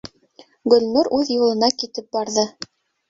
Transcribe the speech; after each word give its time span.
Гөлнур 0.73 1.09
үҙ 1.19 1.31
юлына 1.35 1.71
китеп 1.85 2.09
барҙы. 2.19 2.47